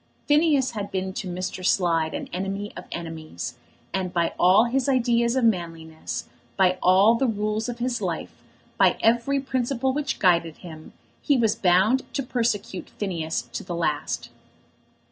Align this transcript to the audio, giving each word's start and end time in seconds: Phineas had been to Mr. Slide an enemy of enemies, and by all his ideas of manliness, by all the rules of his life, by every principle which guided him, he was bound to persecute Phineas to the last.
Phineas 0.27 0.71
had 0.71 0.89
been 0.89 1.13
to 1.13 1.27
Mr. 1.27 1.63
Slide 1.63 2.15
an 2.15 2.27
enemy 2.33 2.73
of 2.75 2.85
enemies, 2.91 3.59
and 3.93 4.11
by 4.11 4.33
all 4.39 4.63
his 4.63 4.89
ideas 4.89 5.35
of 5.35 5.43
manliness, 5.45 6.27
by 6.57 6.79
all 6.81 7.13
the 7.13 7.27
rules 7.27 7.69
of 7.69 7.77
his 7.77 8.01
life, 8.01 8.41
by 8.79 8.97
every 9.03 9.39
principle 9.39 9.93
which 9.93 10.17
guided 10.17 10.57
him, 10.57 10.93
he 11.21 11.37
was 11.37 11.55
bound 11.55 12.11
to 12.15 12.23
persecute 12.23 12.89
Phineas 12.97 13.43
to 13.53 13.63
the 13.63 13.75
last. 13.75 14.31